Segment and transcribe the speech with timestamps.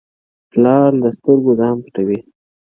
[0.51, 2.19] •پلار له سترګو ځان پټوي,